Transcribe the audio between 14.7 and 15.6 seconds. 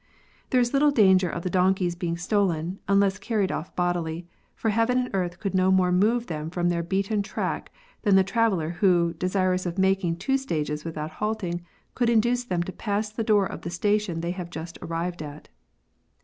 arrived at.